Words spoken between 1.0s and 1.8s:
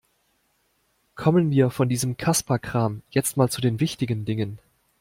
Kommen wir